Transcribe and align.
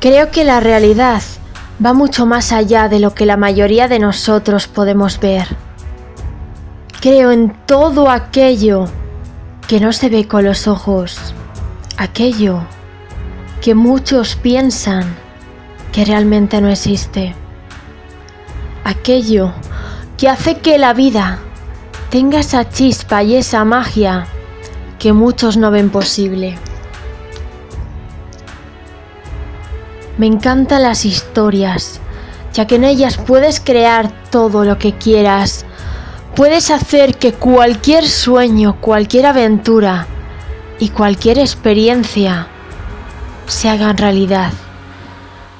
Creo 0.00 0.30
que 0.30 0.44
la 0.44 0.60
realidad 0.60 1.22
va 1.84 1.92
mucho 1.92 2.24
más 2.24 2.52
allá 2.52 2.88
de 2.88 3.00
lo 3.00 3.14
que 3.14 3.26
la 3.26 3.36
mayoría 3.36 3.88
de 3.88 3.98
nosotros 3.98 4.68
podemos 4.68 5.18
ver. 5.18 5.48
Creo 7.00 7.32
en 7.32 7.52
todo 7.66 8.08
aquello 8.08 8.86
que 9.66 9.80
no 9.80 9.92
se 9.92 10.08
ve 10.08 10.28
con 10.28 10.44
los 10.44 10.68
ojos, 10.68 11.34
aquello 11.96 12.60
que 13.60 13.74
muchos 13.74 14.36
piensan 14.36 15.16
que 15.90 16.04
realmente 16.04 16.60
no 16.60 16.68
existe, 16.68 17.34
aquello 18.84 19.52
que 20.16 20.28
hace 20.28 20.58
que 20.58 20.78
la 20.78 20.94
vida 20.94 21.40
tenga 22.10 22.38
esa 22.38 22.68
chispa 22.68 23.24
y 23.24 23.34
esa 23.34 23.64
magia 23.64 24.28
que 25.00 25.12
muchos 25.12 25.56
no 25.56 25.72
ven 25.72 25.90
posible. 25.90 26.56
Me 30.18 30.26
encantan 30.26 30.82
las 30.82 31.04
historias, 31.04 32.00
ya 32.52 32.66
que 32.66 32.74
en 32.74 32.84
ellas 32.84 33.16
puedes 33.16 33.60
crear 33.60 34.10
todo 34.30 34.64
lo 34.64 34.76
que 34.76 34.92
quieras. 34.92 35.64
Puedes 36.34 36.70
hacer 36.70 37.16
que 37.16 37.32
cualquier 37.32 38.06
sueño, 38.08 38.80
cualquier 38.80 39.26
aventura 39.26 40.06
y 40.80 40.88
cualquier 40.88 41.38
experiencia 41.38 42.48
se 43.46 43.68
hagan 43.68 43.96
realidad. 43.96 44.52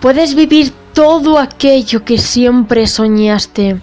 Puedes 0.00 0.34
vivir 0.34 0.72
todo 0.94 1.38
aquello 1.38 2.04
que 2.04 2.16
siempre 2.16 2.86
soñaste. 2.86 3.78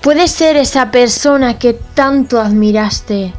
Puedes 0.00 0.30
ser 0.30 0.56
esa 0.56 0.92
persona 0.92 1.58
que 1.58 1.72
tanto 1.72 2.40
admiraste 2.40 3.32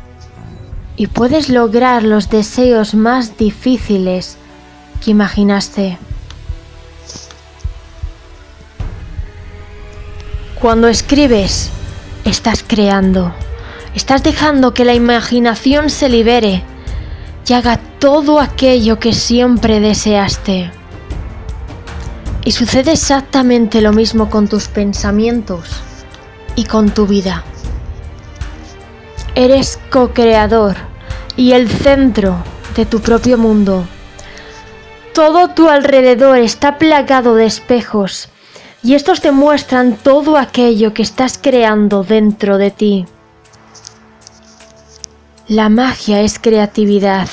y 0.97 1.07
puedes 1.07 1.47
lograr 1.49 2.03
los 2.03 2.29
deseos 2.29 2.95
más 2.95 3.37
difíciles 3.37 4.37
que 5.03 5.11
imaginaste. 5.11 5.97
Cuando 10.61 10.87
escribes, 10.87 11.69
estás 12.25 12.63
creando, 12.65 13.31
estás 13.93 14.23
dejando 14.23 14.73
que 14.73 14.85
la 14.85 14.95
imaginación 14.95 15.91
se 15.91 16.09
libere 16.09 16.63
y 17.47 17.53
haga 17.53 17.79
todo 17.99 18.39
aquello 18.39 18.99
que 18.99 19.13
siempre 19.13 19.79
deseaste. 19.79 20.71
Y 22.43 22.53
sucede 22.53 22.93
exactamente 22.93 23.81
lo 23.81 23.93
mismo 23.93 24.31
con 24.31 24.47
tus 24.47 24.67
pensamientos 24.67 25.69
y 26.55 26.63
con 26.63 26.89
tu 26.89 27.05
vida. 27.05 27.43
Eres 29.35 29.77
co-creador 29.91 30.75
y 31.35 31.51
el 31.51 31.69
centro 31.69 32.35
de 32.75 32.87
tu 32.87 32.99
propio 32.99 33.37
mundo. 33.37 33.85
Todo 35.13 35.49
tu 35.49 35.69
alrededor 35.69 36.39
está 36.39 36.79
plagado 36.79 37.35
de 37.35 37.45
espejos 37.45 38.29
y 38.87 38.95
estos 38.95 39.19
te 39.19 39.33
muestran 39.33 39.97
todo 39.97 40.37
aquello 40.37 40.93
que 40.93 41.01
estás 41.01 41.37
creando 41.37 42.05
dentro 42.05 42.57
de 42.57 42.71
ti. 42.71 43.05
La 45.49 45.67
magia 45.67 46.21
es 46.21 46.39
creatividad, 46.39 47.27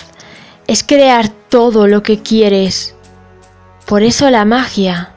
es 0.66 0.82
crear 0.82 1.28
todo 1.28 1.86
lo 1.86 2.02
que 2.02 2.18
quieres. 2.18 2.96
Por 3.86 4.02
eso 4.02 4.28
la 4.30 4.44
magia 4.44 5.12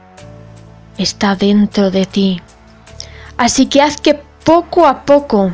está 0.99 1.35
dentro 1.35 1.89
de 1.89 2.05
ti. 2.05 2.39
Así 3.37 3.65
que 3.65 3.81
haz 3.81 3.99
que 3.99 4.21
poco 4.43 4.85
a 4.85 5.05
poco 5.05 5.51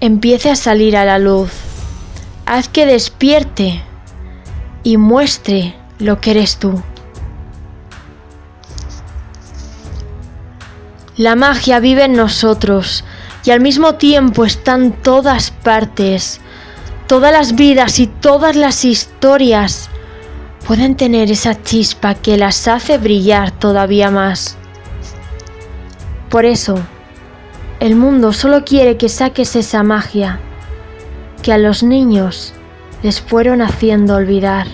empiece 0.00 0.50
a 0.50 0.56
salir 0.56 0.98
a 0.98 1.06
la 1.06 1.18
luz. 1.18 1.50
Haz 2.44 2.68
que 2.68 2.84
despierte 2.84 3.82
y 4.82 4.98
muestre 4.98 5.74
lo 5.98 6.20
que 6.20 6.32
eres 6.32 6.58
tú. 6.58 6.82
La 11.18 11.34
magia 11.34 11.80
vive 11.80 12.04
en 12.04 12.12
nosotros 12.12 13.04
y 13.44 13.50
al 13.50 13.60
mismo 13.60 13.96
tiempo 13.96 14.44
está 14.44 14.76
en 14.76 14.92
todas 14.92 15.50
partes. 15.50 16.40
Todas 17.08 17.32
las 17.32 17.56
vidas 17.56 17.98
y 17.98 18.06
todas 18.06 18.54
las 18.54 18.84
historias 18.84 19.90
pueden 20.64 20.94
tener 20.94 21.28
esa 21.32 21.60
chispa 21.60 22.14
que 22.14 22.36
las 22.36 22.68
hace 22.68 22.98
brillar 22.98 23.50
todavía 23.50 24.12
más. 24.12 24.56
Por 26.30 26.44
eso, 26.44 26.78
el 27.80 27.96
mundo 27.96 28.32
solo 28.32 28.64
quiere 28.64 28.96
que 28.96 29.08
saques 29.08 29.56
esa 29.56 29.82
magia 29.82 30.38
que 31.42 31.52
a 31.52 31.58
los 31.58 31.82
niños 31.82 32.54
les 33.02 33.20
fueron 33.20 33.60
haciendo 33.60 34.14
olvidar. 34.14 34.68